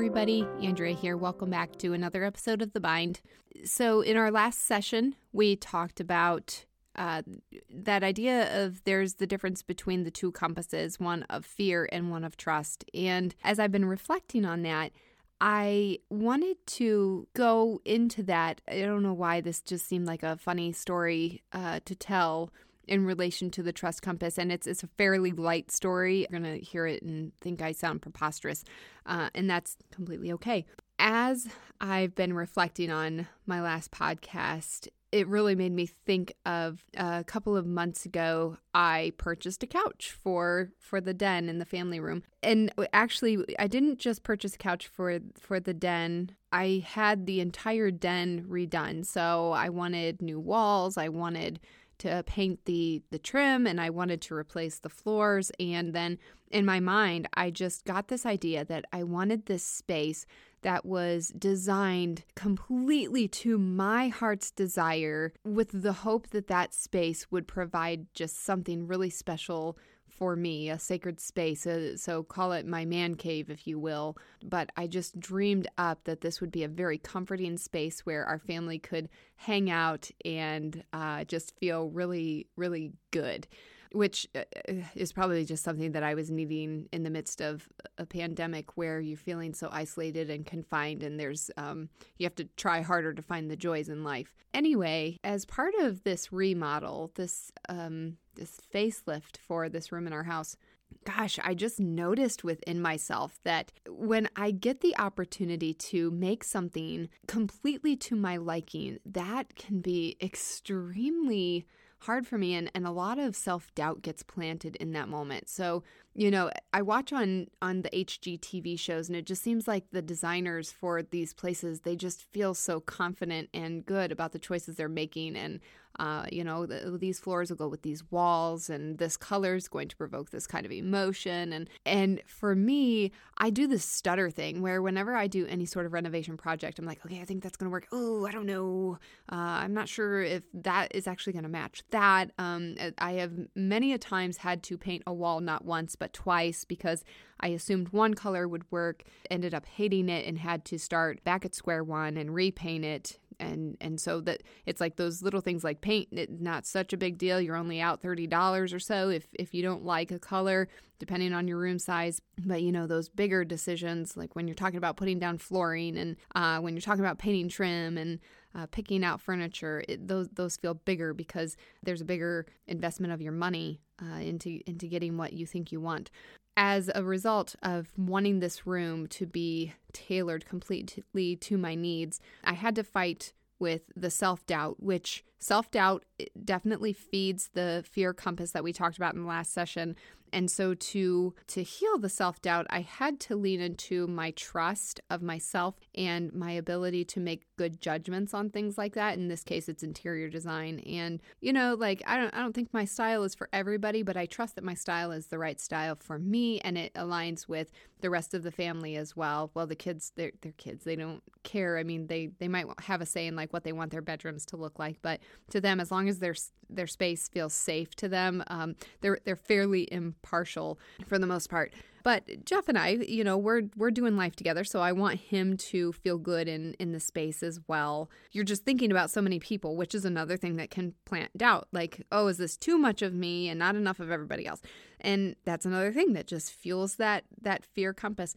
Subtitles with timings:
[0.00, 0.48] everybody.
[0.62, 1.14] Andrea here.
[1.14, 3.20] Welcome back to another episode of The Bind.
[3.66, 6.64] So, in our last session, we talked about
[6.96, 7.20] uh,
[7.68, 12.24] that idea of there's the difference between the two compasses one of fear and one
[12.24, 12.82] of trust.
[12.94, 14.92] And as I've been reflecting on that,
[15.38, 18.62] I wanted to go into that.
[18.66, 22.54] I don't know why this just seemed like a funny story uh, to tell
[22.86, 26.26] in relation to the trust compass, and it's it's a fairly light story.
[26.30, 28.64] You're gonna hear it and think I sound preposterous,
[29.06, 30.66] uh, and that's completely okay.
[30.98, 31.48] As
[31.80, 37.56] I've been reflecting on my last podcast, it really made me think of a couple
[37.56, 42.22] of months ago i purchased a couch for for the den in the family room
[42.42, 47.40] and actually i didn't just purchase a couch for for the den i had the
[47.40, 51.60] entire den redone so i wanted new walls i wanted
[52.00, 56.18] to uh, paint the the trim and I wanted to replace the floors and then
[56.50, 60.26] in my mind I just got this idea that I wanted this space
[60.62, 67.46] that was designed completely to my heart's desire with the hope that that space would
[67.46, 69.78] provide just something really special
[70.20, 71.66] for me, a sacred space.
[71.66, 74.18] Uh, so call it my man cave, if you will.
[74.44, 78.38] But I just dreamed up that this would be a very comforting space where our
[78.38, 83.48] family could hang out and uh, just feel really, really good
[83.92, 87.68] which uh, uh, is probably just something that I was needing in the midst of
[87.98, 91.88] a pandemic where you're feeling so isolated and confined, and there's um,
[92.18, 94.34] you have to try harder to find the joys in life.
[94.54, 100.24] Anyway, as part of this remodel, this um, this facelift for this room in our
[100.24, 100.56] house,
[101.04, 107.08] gosh, I just noticed within myself that when I get the opportunity to make something
[107.26, 111.66] completely to my liking, that can be extremely
[112.00, 115.48] hard for me and, and a lot of self-doubt gets planted in that moment.
[115.48, 115.82] So
[116.14, 120.02] you know i watch on on the hgtv shows and it just seems like the
[120.02, 124.88] designers for these places they just feel so confident and good about the choices they're
[124.88, 125.60] making and
[125.98, 129.68] uh, you know, the, these floors will go with these walls, and this color is
[129.68, 131.52] going to provoke this kind of emotion.
[131.52, 135.86] And and for me, I do this stutter thing where whenever I do any sort
[135.86, 137.86] of renovation project, I'm like, okay, I think that's going to work.
[137.92, 138.98] Oh, I don't know.
[139.30, 142.30] Uh, I'm not sure if that is actually going to match that.
[142.38, 146.64] Um, I have many a times had to paint a wall not once but twice
[146.64, 147.04] because
[147.38, 151.44] I assumed one color would work, ended up hating it, and had to start back
[151.44, 153.18] at square one and repaint it.
[153.38, 156.08] And and so that it's like those little things like paint
[156.40, 157.40] not such a big deal.
[157.40, 160.68] You're only out $30 or so if if you don't like a color
[160.98, 162.20] depending on your room size.
[162.38, 166.16] But you know those bigger decisions like when you're talking about putting down flooring and
[166.34, 168.20] uh, when you're talking about painting trim and
[168.54, 173.22] uh, picking out furniture it, those those feel bigger because there's a bigger investment of
[173.22, 176.10] your money uh, into into getting what you think you want.
[176.56, 182.54] As a result of wanting this room to be tailored completely to my needs, I
[182.54, 186.04] had to fight with the self doubt, which self doubt
[186.44, 189.96] definitely feeds the fear compass that we talked about in the last session.
[190.32, 195.22] And so to to heal the self-doubt, I had to lean into my trust of
[195.22, 199.18] myself and my ability to make good judgments on things like that.
[199.18, 200.80] In this case, it's interior design.
[200.80, 204.16] And you know, like I don't I don't think my style is for everybody, but
[204.16, 207.70] I trust that my style is the right style for me and it aligns with
[208.00, 209.50] the rest of the family as well.
[209.54, 210.84] Well, the kids they're they're kids.
[210.84, 211.78] They don't care.
[211.78, 214.46] I mean, they they might have a say in like what they want their bedrooms
[214.46, 216.34] to look like, but to them as long as their
[216.68, 221.72] their space feels safe to them, um, they're they're fairly impartial for the most part.
[222.02, 225.56] But Jeff and I, you know, we're we're doing life together, so I want him
[225.56, 228.10] to feel good in in the space as well.
[228.32, 231.68] You're just thinking about so many people, which is another thing that can plant doubt.
[231.72, 234.62] Like, oh, is this too much of me and not enough of everybody else?
[235.00, 238.34] And that's another thing that just fuels that that fear compass.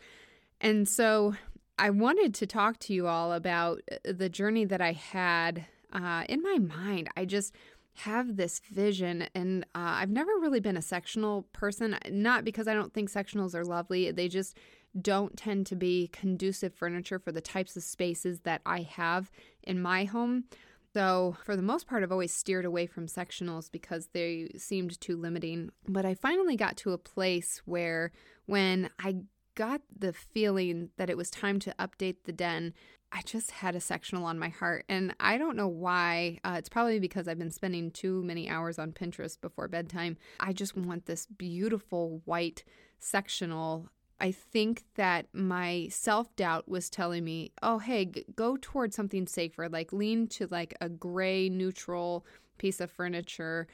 [0.59, 1.35] And so
[1.77, 6.23] I wanted to talk to you all about uh, the journey that I had uh,
[6.27, 7.09] in my mind.
[7.15, 7.53] I just
[7.95, 12.73] have this vision and uh, i've never really been a sectional person not because i
[12.73, 14.57] don't think sectionals are lovely they just
[14.99, 19.29] don't tend to be conducive furniture for the types of spaces that i have
[19.61, 20.43] in my home
[20.91, 25.15] so for the most part i've always steered away from sectionals because they seemed too
[25.15, 28.11] limiting but i finally got to a place where
[28.47, 29.15] when i
[29.55, 32.73] got the feeling that it was time to update the den
[33.13, 34.85] I just had a sectional on my heart.
[34.89, 36.39] And I don't know why.
[36.43, 40.17] Uh, it's probably because I've been spending too many hours on Pinterest before bedtime.
[40.39, 42.63] I just want this beautiful white
[42.97, 43.87] sectional.
[44.19, 49.27] I think that my self doubt was telling me, oh, hey, g- go towards something
[49.27, 52.25] safer, like lean to like a gray neutral
[52.57, 53.67] piece of furniture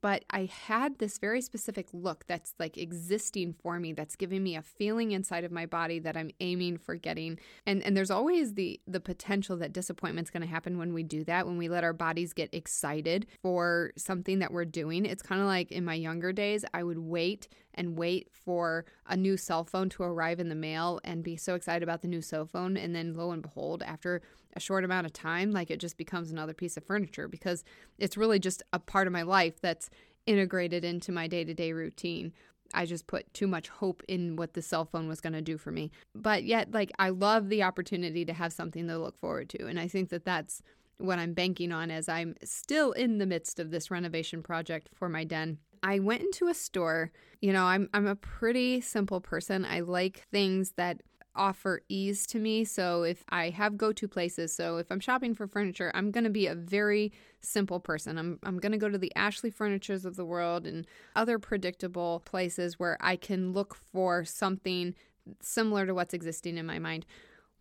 [0.00, 4.56] but I had this very specific look that's like existing for me that's giving me
[4.56, 7.38] a feeling inside of my body that I'm aiming for getting.
[7.66, 11.24] And and there's always the the potential that disappointment's going to happen when we do
[11.24, 15.06] that when we let our bodies get excited for something that we're doing.
[15.06, 19.16] It's kind of like in my younger days I would wait and wait for a
[19.16, 22.22] new cell phone to arrive in the mail and be so excited about the new
[22.22, 24.20] cell phone and then lo and behold after
[24.54, 27.64] a short amount of time like it just becomes another piece of furniture because
[27.98, 29.90] it's really just a part of my life that's
[30.26, 32.32] integrated into my day-to-day routine
[32.72, 35.58] I just put too much hope in what the cell phone was going to do
[35.58, 35.90] for me.
[36.14, 39.66] But yet, like, I love the opportunity to have something to look forward to.
[39.66, 40.62] And I think that that's
[40.98, 45.08] what I'm banking on as I'm still in the midst of this renovation project for
[45.08, 45.58] my den.
[45.82, 47.12] I went into a store.
[47.40, 49.64] You know, I'm I'm a pretty simple person.
[49.64, 51.02] I like things that
[51.34, 52.64] offer ease to me.
[52.64, 56.30] So if I have go-to places, so if I'm shopping for furniture, I'm going to
[56.30, 58.18] be a very simple person.
[58.18, 60.86] I'm I'm going to go to the Ashley Furnitures of the world and
[61.16, 64.94] other predictable places where I can look for something
[65.40, 67.06] similar to what's existing in my mind.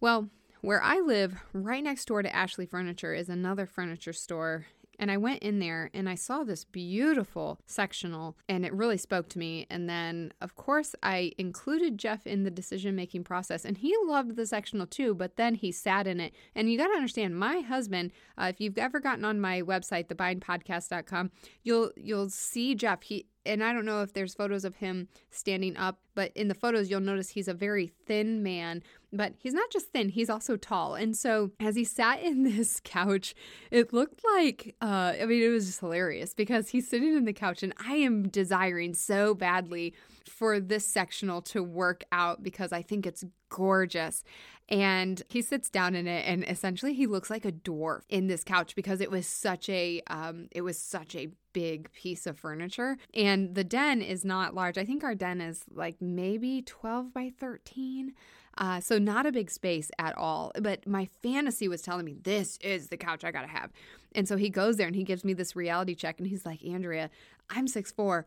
[0.01, 0.29] Well,
[0.61, 4.65] where I live, right next door to Ashley Furniture is another furniture store
[4.99, 9.29] and I went in there and I saw this beautiful sectional and it really spoke
[9.29, 9.65] to me.
[9.69, 14.35] And then, of course, I included Jeff in the decision making process and he loved
[14.35, 16.33] the sectional too, but then he sat in it.
[16.53, 20.07] And you got to understand, my husband, uh, if you've ever gotten on my website,
[20.07, 21.31] thebindpodcast.com,
[21.63, 23.03] you'll, you'll see Jeff.
[23.03, 26.53] He, and I don't know if there's photos of him standing up, but in the
[26.53, 28.83] photos, you'll notice he's a very thin man.
[29.11, 30.95] But he's not just thin, he's also tall.
[30.95, 33.33] And so as he sat in this couch,
[33.71, 37.33] it looked like, uh, I mean, it was just hilarious because he's sitting in the
[37.33, 39.93] couch, and I am desiring so badly
[40.27, 44.23] for this sectional to work out because I think it's gorgeous.
[44.69, 48.43] And he sits down in it, and essentially he looks like a dwarf in this
[48.43, 52.97] couch because it was such a um, it was such a big piece of furniture.
[53.13, 54.77] And the den is not large.
[54.77, 58.13] I think our den is like maybe 12 by 13.
[58.59, 60.51] Uh, so not a big space at all.
[60.61, 63.71] But my fantasy was telling me this is the couch I gotta have.
[64.13, 66.63] And so he goes there and he gives me this reality check and he's like,
[66.63, 67.09] Andrea,
[67.49, 68.25] I'm six four.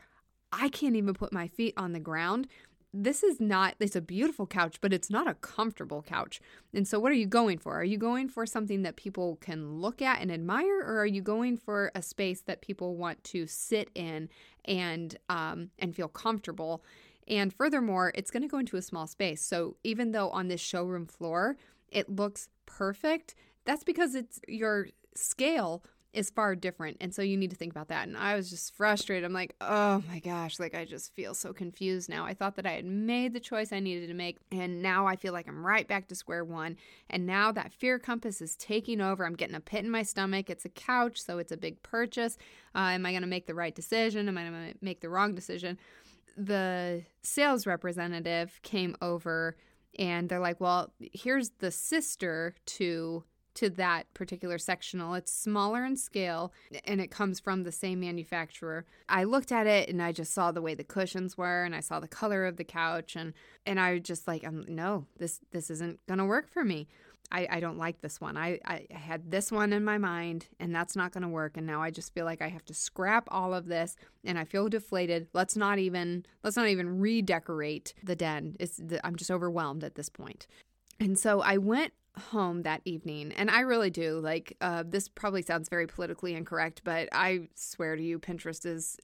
[0.52, 2.48] I can't even put my feet on the ground.
[2.94, 6.40] This is not, it's a beautiful couch, but it's not a comfortable couch.
[6.74, 7.74] And so, what are you going for?
[7.74, 11.22] Are you going for something that people can look at and admire, or are you
[11.22, 14.28] going for a space that people want to sit in
[14.66, 16.84] and um, and feel comfortable?
[17.26, 19.40] And furthermore, it's going to go into a small space.
[19.40, 21.56] So, even though on this showroom floor
[21.92, 23.34] it looks perfect,
[23.64, 26.98] that's because it's your scale is far different.
[27.00, 28.06] And so you need to think about that.
[28.06, 29.24] And I was just frustrated.
[29.24, 32.26] I'm like, oh my gosh, like I just feel so confused now.
[32.26, 34.36] I thought that I had made the choice I needed to make.
[34.50, 36.76] And now I feel like I'm right back to square one.
[37.08, 39.24] And now that fear compass is taking over.
[39.24, 40.50] I'm getting a pit in my stomach.
[40.50, 42.36] It's a couch, so it's a big purchase.
[42.74, 44.28] Uh, am I going to make the right decision?
[44.28, 45.78] Am I going to make the wrong decision?
[46.36, 49.56] The sales representative came over
[49.98, 55.14] and they're like, well, here's the sister to to that particular sectional.
[55.14, 56.52] It's smaller in scale
[56.84, 58.84] and it comes from the same manufacturer.
[59.08, 61.80] I looked at it and I just saw the way the cushions were and I
[61.80, 63.32] saw the color of the couch and
[63.66, 66.88] and I was just like um, no, this this isn't gonna work for me.
[67.30, 68.36] I, I don't like this one.
[68.36, 71.56] I, I had this one in my mind and that's not going to work.
[71.56, 74.44] And now I just feel like I have to scrap all of this and I
[74.44, 75.28] feel deflated.
[75.32, 78.56] Let's not even, let's not even redecorate the den.
[78.60, 80.46] It's, I'm just overwhelmed at this point.
[81.00, 85.40] And so I went home that evening and i really do like uh, this probably
[85.40, 88.98] sounds very politically incorrect but i swear to you pinterest is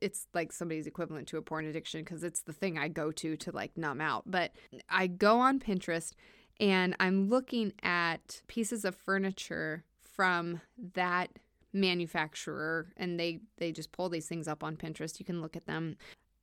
[0.00, 3.34] it's like somebody's equivalent to a porn addiction because it's the thing i go to
[3.36, 4.52] to like numb out but
[4.90, 6.12] i go on pinterest
[6.58, 10.60] and i'm looking at pieces of furniture from
[10.94, 11.30] that
[11.72, 15.66] manufacturer and they they just pull these things up on pinterest you can look at
[15.66, 15.96] them.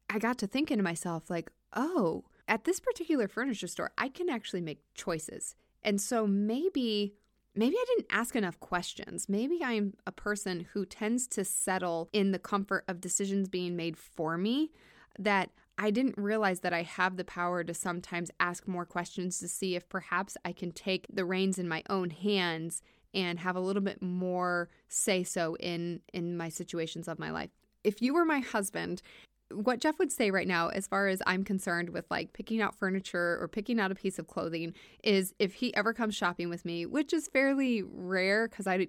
[0.09, 4.29] I got to thinking to myself like oh at this particular furniture store i can
[4.29, 5.55] actually make choices
[5.87, 7.15] and so maybe
[7.55, 9.27] maybe I didn't ask enough questions.
[9.29, 13.97] Maybe I'm a person who tends to settle in the comfort of decisions being made
[13.97, 14.71] for me
[15.17, 19.47] that I didn't realize that I have the power to sometimes ask more questions to
[19.47, 22.81] see if perhaps I can take the reins in my own hands
[23.13, 27.51] and have a little bit more say so in in my situations of my life.
[27.85, 29.01] If you were my husband
[29.51, 32.75] what Jeff would say right now, as far as I'm concerned with like picking out
[32.75, 34.73] furniture or picking out a piece of clothing,
[35.03, 38.87] is if he ever comes shopping with me, which is fairly rare because I,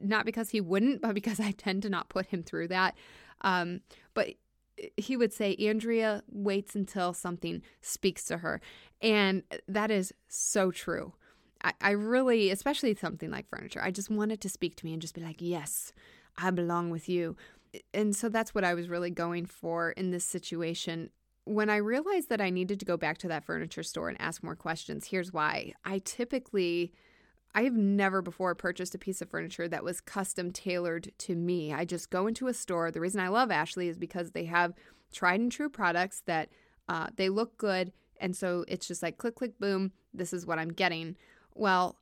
[0.00, 2.96] not because he wouldn't, but because I tend to not put him through that.
[3.42, 3.80] Um,
[4.14, 4.30] but
[4.96, 8.60] he would say, Andrea waits until something speaks to her.
[9.00, 11.14] And that is so true.
[11.62, 14.92] I, I really, especially something like furniture, I just want it to speak to me
[14.92, 15.92] and just be like, yes,
[16.36, 17.36] I belong with you.
[17.94, 21.10] And so that's what I was really going for in this situation.
[21.44, 24.42] When I realized that I needed to go back to that furniture store and ask
[24.42, 25.74] more questions, here's why.
[25.84, 26.92] I typically
[27.54, 31.72] I have never before purchased a piece of furniture that was custom tailored to me.
[31.72, 32.90] I just go into a store.
[32.90, 34.72] The reason I love Ashley is because they have
[35.12, 36.50] tried and true products that
[36.88, 37.92] uh, they look good.
[38.20, 41.16] And so it's just like click, click, boom, this is what I'm getting.
[41.54, 41.96] Well,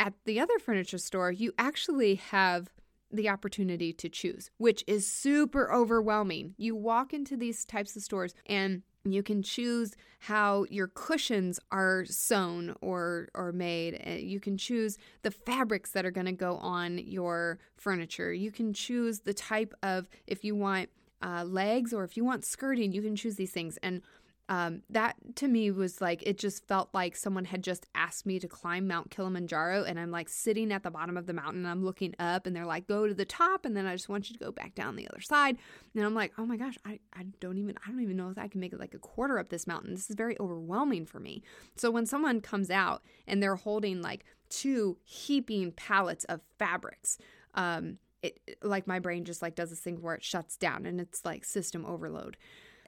[0.00, 2.70] at the other furniture store, you actually have
[3.10, 6.54] the opportunity to choose, which is super overwhelming.
[6.56, 12.04] You walk into these types of stores and you can choose how your cushions are
[12.04, 14.02] sewn or or made.
[14.06, 18.32] Uh, you can choose the fabrics that are going to go on your furniture.
[18.32, 20.90] You can choose the type of if you want
[21.22, 22.92] uh, legs or if you want skirting.
[22.92, 24.02] You can choose these things and
[24.48, 28.38] um, that to me was like it just felt like someone had just asked me
[28.38, 31.68] to climb Mount Kilimanjaro, and I'm like sitting at the bottom of the mountain, and
[31.68, 34.30] I'm looking up, and they're like, "Go to the top," and then I just want
[34.30, 35.58] you to go back down the other side,
[35.94, 38.38] and I'm like, "Oh my gosh, I, I don't even I don't even know if
[38.38, 39.92] I can make it like a quarter up this mountain.
[39.94, 41.42] This is very overwhelming for me."
[41.76, 47.18] So when someone comes out and they're holding like two heaping pallets of fabrics,
[47.54, 51.02] um, it like my brain just like does this thing where it shuts down, and
[51.02, 52.38] it's like system overload.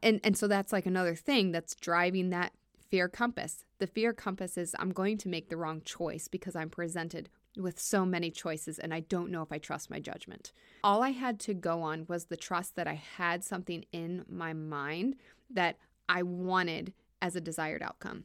[0.02, 2.52] And and so that's like another thing that's driving that
[2.90, 3.64] fear compass.
[3.78, 7.78] The fear compass is I'm going to make the wrong choice because I'm presented with
[7.80, 10.52] so many choices and I don't know if I trust my judgment.
[10.84, 14.52] All I had to go on was the trust that I had something in my
[14.52, 15.16] mind
[15.50, 15.76] that
[16.08, 18.24] I wanted as a desired outcome.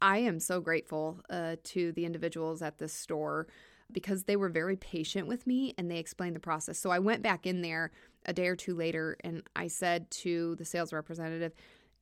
[0.00, 3.46] I am so grateful uh, to the individuals at this store
[3.92, 6.78] because they were very patient with me and they explained the process.
[6.78, 7.90] So I went back in there
[8.24, 11.52] a day or two later and I said to the sales representative,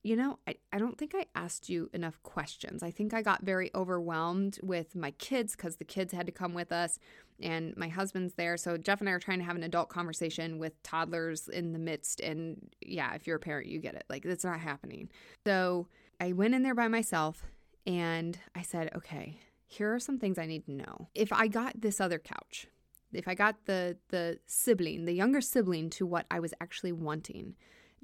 [0.03, 2.83] you know, I, I don't think I asked you enough questions.
[2.83, 6.55] I think I got very overwhelmed with my kids because the kids had to come
[6.55, 6.99] with us
[7.41, 8.57] and my husband's there.
[8.57, 11.79] So Jeff and I are trying to have an adult conversation with toddlers in the
[11.79, 12.21] midst.
[12.21, 14.05] And yeah, if you're a parent, you get it.
[14.09, 15.09] Like, it's not happening.
[15.47, 15.87] So
[16.21, 17.45] I went in there by myself
[17.87, 21.09] and I said, okay, here are some things I need to know.
[21.15, 22.67] If I got this other couch,
[23.13, 27.55] if I got the the sibling, the younger sibling to what I was actually wanting,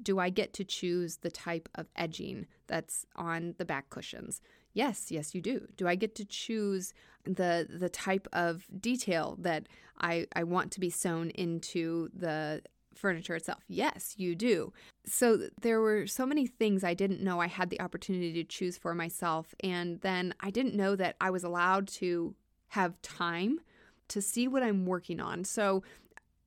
[0.01, 4.41] do I get to choose the type of edging that's on the back cushions?
[4.73, 5.67] Yes, yes you do.
[5.75, 6.93] Do I get to choose
[7.25, 9.67] the the type of detail that
[9.99, 12.61] I I want to be sewn into the
[12.95, 13.63] furniture itself?
[13.67, 14.73] Yes, you do.
[15.05, 18.77] So there were so many things I didn't know I had the opportunity to choose
[18.77, 22.35] for myself and then I didn't know that I was allowed to
[22.69, 23.59] have time
[24.09, 25.43] to see what I'm working on.
[25.43, 25.83] So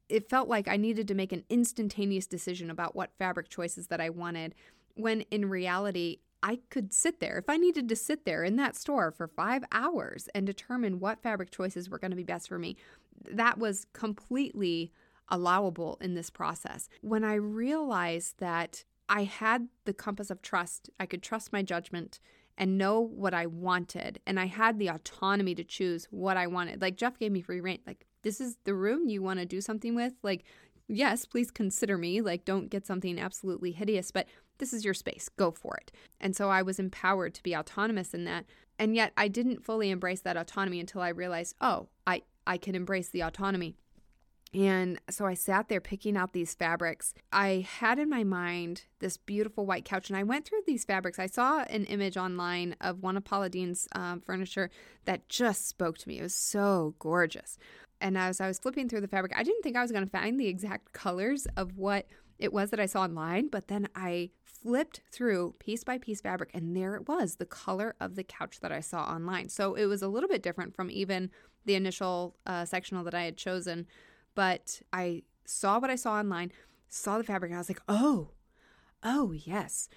[0.09, 4.01] it felt like I needed to make an instantaneous decision about what fabric choices that
[4.01, 4.55] I wanted,
[4.95, 7.39] when in reality, I could sit there.
[7.39, 11.23] If I needed to sit there in that store for five hours and determine what
[11.23, 12.77] fabric choices were going to be best for me,
[13.31, 14.93] that was completely
[15.29, 16.89] allowable in this process.
[17.01, 22.19] When I realized that I had the compass of trust, I could trust my judgment
[22.59, 24.21] and know what I wanted.
[24.27, 26.81] And I had the autonomy to choose what I wanted.
[26.81, 27.81] Like Jeff gave me free reign.
[27.87, 30.13] Like, this is the room you want to do something with.
[30.23, 30.45] Like,
[30.89, 32.21] yes, please consider me.
[32.21, 34.27] Like, don't get something absolutely hideous, but
[34.59, 35.29] this is your space.
[35.37, 35.91] Go for it.
[36.21, 38.45] And so I was empowered to be autonomous in that.
[38.79, 42.75] And yet I didn't fully embrace that autonomy until I realized, oh, I, I can
[42.75, 43.77] embrace the autonomy
[44.55, 47.15] and so I sat there picking out these fabrics.
[47.33, 51.19] I had in my mind this beautiful white couch, and I went through these fabrics.
[51.19, 54.71] I saw an image online of one of Paula Deen's um, furniture
[55.07, 56.19] that just spoke to me.
[56.19, 57.57] It was so gorgeous.
[58.01, 60.11] And as I was flipping through the fabric, I didn't think I was going to
[60.11, 62.07] find the exact colors of what
[62.39, 66.51] it was that I saw online, but then I flipped through piece by piece fabric,
[66.53, 69.49] and there it was the color of the couch that I saw online.
[69.49, 71.31] So it was a little bit different from even
[71.65, 73.87] the initial uh, sectional that I had chosen
[74.35, 76.53] but I saw what I saw online,
[76.89, 78.31] saw the fabric, and I was like, oh,
[79.03, 79.89] oh, yes,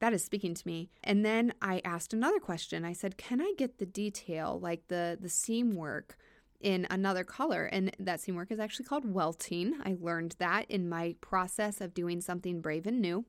[0.00, 0.90] that is speaking to me.
[1.02, 2.84] And then I asked another question.
[2.84, 6.16] I said, can I get the detail, like the, the seam work?
[6.64, 7.66] in another color.
[7.66, 9.74] And that seam work is actually called welting.
[9.84, 13.26] I learned that in my process of doing something brave and new.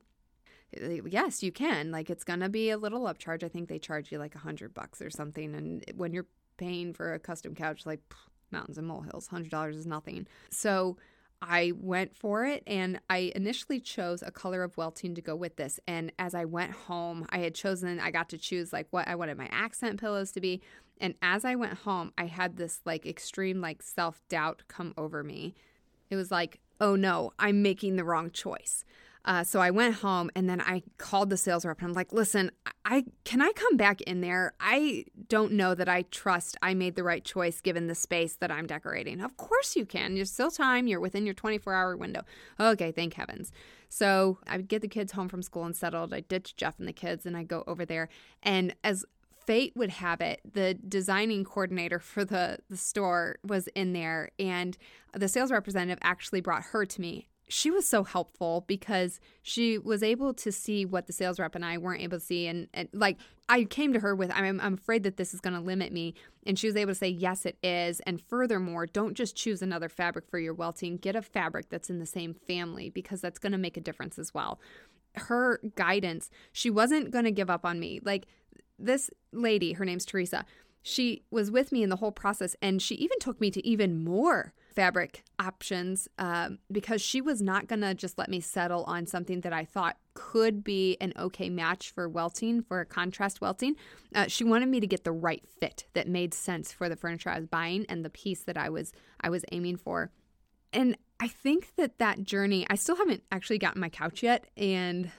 [0.72, 1.92] Yes, you can.
[1.92, 3.44] Like it's gonna be a little upcharge.
[3.44, 5.54] I think they charge you like a hundred bucks or something.
[5.54, 8.00] And when you're paying for a custom couch, like
[8.56, 9.28] mountains and molehills.
[9.28, 10.28] $100 is nothing.
[10.50, 10.98] So
[11.42, 15.58] I went for it and I initially chose a color of welting to go with
[15.58, 15.80] this.
[15.88, 19.16] And as I went home, I had chosen, I got to choose like what I
[19.16, 20.62] wanted my accent pillows to be.
[21.00, 25.24] And as I went home, I had this like extreme like self doubt come over
[25.24, 25.54] me.
[26.10, 28.86] It was like, oh no, I'm making the wrong choice.
[29.26, 32.14] Uh, so I went home and then I called the sales rep and I'm like,
[32.14, 32.52] listen,
[32.86, 34.54] I can I come back in there?
[34.60, 38.52] I don't know that I trust I made the right choice given the space that
[38.52, 39.22] I'm decorating.
[39.22, 40.14] Of course you can.
[40.14, 40.88] There's still time.
[40.88, 42.22] You're within your 24 hour window.
[42.60, 43.52] Okay, thank heavens.
[43.90, 46.14] So I get the kids home from school and settled.
[46.14, 48.10] I ditch Jeff and the kids and I go over there.
[48.44, 49.06] And as
[49.46, 54.78] fate would have it, the designing coordinator for the, the store was in there, and
[55.14, 57.28] the sales representative actually brought her to me.
[57.48, 61.64] She was so helpful because she was able to see what the sales rep and
[61.64, 62.48] I weren't able to see.
[62.48, 65.54] And, and like, I came to her with, I'm, I'm afraid that this is going
[65.54, 66.16] to limit me.
[66.48, 68.00] And she was able to say, yes, it is.
[68.02, 72.00] And furthermore, don't just choose another fabric for your welting, get a fabric that's in
[72.00, 74.60] the same family because that's going to make a difference as well
[75.18, 78.00] her guidance, she wasn't going to give up on me.
[78.04, 78.28] Like
[78.78, 80.46] this lady, her name's Teresa,
[80.88, 84.04] she was with me in the whole process and she even took me to even
[84.04, 89.08] more fabric options um, because she was not going to just let me settle on
[89.08, 93.74] something that I thought could be an okay match for welting, for a contrast welting.
[94.14, 97.32] Uh, she wanted me to get the right fit that made sense for the furniture
[97.32, 100.12] I was buying and the piece that I was I was aiming for.
[100.72, 105.10] And I think that that journey, I still haven't actually gotten my couch yet, and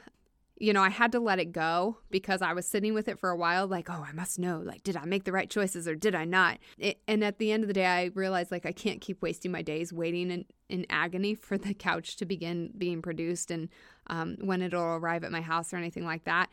[0.59, 3.29] you know, I had to let it go because I was sitting with it for
[3.29, 5.95] a while, like, oh, I must know, like, did I make the right choices or
[5.95, 6.59] did I not?
[6.79, 9.53] It, and at the end of the day, I realized, like, I can't keep wasting
[9.53, 13.69] my days waiting in, in agony for the couch to begin being produced and
[14.07, 16.49] um, when it'll arrive at my house or anything like that.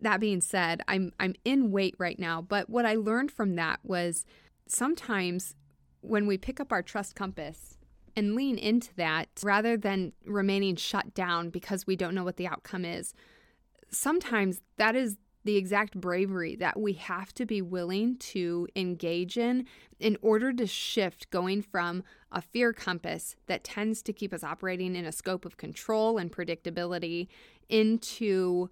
[0.00, 3.80] That being said, I'm I'm in wait right now, but what I learned from that
[3.84, 4.26] was
[4.66, 5.54] sometimes
[6.00, 7.78] when we pick up our trust compass
[8.16, 12.46] and lean into that rather than remaining shut down because we don't know what the
[12.46, 13.14] outcome is.
[13.90, 19.66] Sometimes that is the exact bravery that we have to be willing to engage in
[20.00, 22.02] in order to shift going from
[22.32, 26.32] a fear compass that tends to keep us operating in a scope of control and
[26.32, 27.28] predictability
[27.68, 28.70] into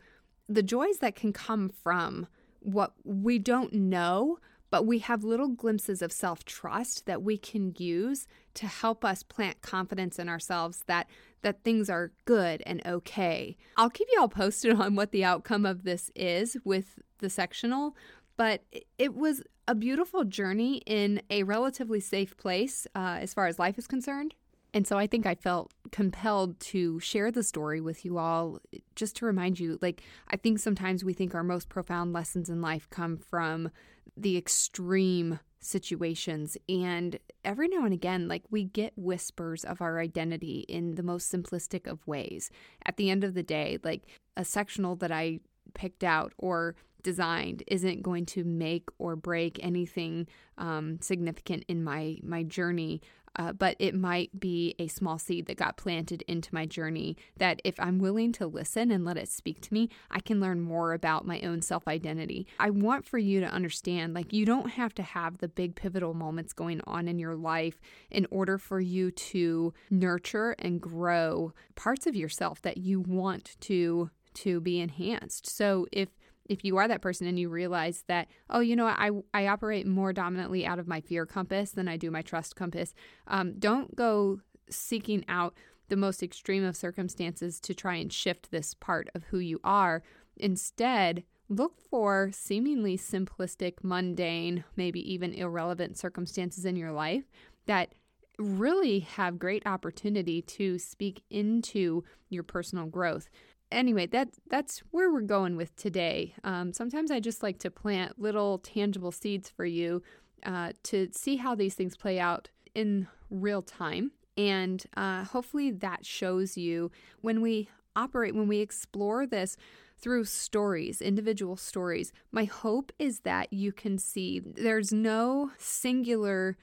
[0.48, 2.26] the joys that can come from
[2.60, 4.38] what we don't know
[4.72, 9.22] but we have little glimpses of self trust that we can use to help us
[9.22, 11.08] plant confidence in ourselves that
[11.42, 13.58] that things are good and okay.
[13.76, 17.94] I'll keep you all posted on what the outcome of this is with the sectional,
[18.38, 18.64] but
[18.98, 23.76] it was a beautiful journey in a relatively safe place uh, as far as life
[23.78, 24.34] is concerned.
[24.74, 28.58] And so I think I felt compelled to share the story with you all
[28.96, 32.62] just to remind you like, I think sometimes we think our most profound lessons in
[32.62, 33.70] life come from
[34.16, 36.56] the extreme situations.
[36.68, 41.32] And every now and again, like we get whispers of our identity in the most
[41.32, 42.50] simplistic of ways.
[42.84, 44.02] At the end of the day, like
[44.36, 45.40] a sectional that I
[45.74, 50.26] picked out or designed isn't going to make or break anything
[50.58, 53.00] um, significant in my my journey
[53.36, 57.60] uh, but it might be a small seed that got planted into my journey that
[57.64, 60.92] if I'm willing to listen and let it speak to me, I can learn more
[60.92, 62.46] about my own self identity.
[62.58, 66.14] I want for you to understand like, you don't have to have the big pivotal
[66.14, 72.06] moments going on in your life in order for you to nurture and grow parts
[72.06, 75.46] of yourself that you want to to be enhanced.
[75.46, 76.08] So if
[76.46, 79.86] if you are that person and you realize that oh you know i i operate
[79.86, 82.94] more dominantly out of my fear compass than i do my trust compass
[83.28, 85.54] um, don't go seeking out
[85.92, 90.02] the most extreme of circumstances to try and shift this part of who you are.
[90.38, 97.24] Instead look for seemingly simplistic mundane maybe even irrelevant circumstances in your life
[97.66, 97.94] that
[98.38, 103.28] really have great opportunity to speak into your personal growth
[103.72, 106.34] anyway, that that's where we're going with today.
[106.44, 110.02] Um, sometimes I just like to plant little tangible seeds for you
[110.44, 116.06] uh, to see how these things play out in real time, and uh, hopefully that
[116.06, 119.56] shows you when we operate, when we explore this
[119.98, 122.12] through stories, individual stories.
[122.32, 126.56] My hope is that you can see there's no singular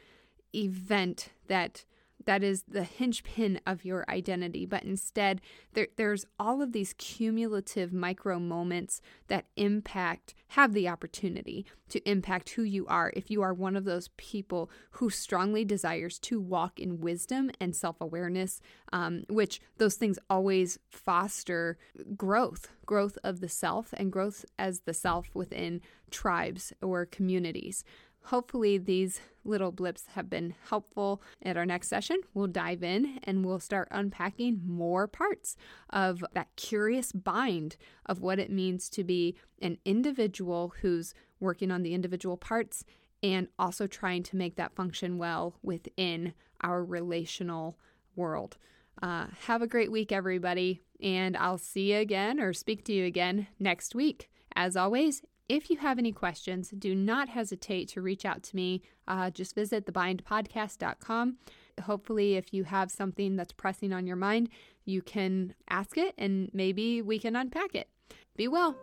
[0.53, 1.85] event that
[2.29, 5.41] that is the hinge pin of your identity, but instead
[5.73, 12.51] there, there's all of these cumulative micro moments that impact, have the opportunity to impact
[12.51, 16.79] who you are if you are one of those people who strongly desires to walk
[16.79, 18.61] in wisdom and self awareness,
[18.93, 21.79] um, which those things always foster
[22.15, 27.83] growth, growth of the self and growth as the self within tribes or communities.
[28.23, 31.21] Hopefully, these little blips have been helpful.
[31.41, 35.55] At our next session, we'll dive in and we'll start unpacking more parts
[35.89, 41.83] of that curious bind of what it means to be an individual who's working on
[41.83, 42.83] the individual parts
[43.23, 47.77] and also trying to make that function well within our relational
[48.15, 48.57] world.
[49.01, 53.05] Uh, have a great week, everybody, and I'll see you again or speak to you
[53.05, 54.29] again next week.
[54.55, 58.83] As always, if you have any questions, do not hesitate to reach out to me.
[59.07, 61.37] Uh, just visit thebindpodcast.com.
[61.81, 64.49] Hopefully, if you have something that's pressing on your mind,
[64.85, 67.89] you can ask it and maybe we can unpack it.
[68.37, 68.75] Be well.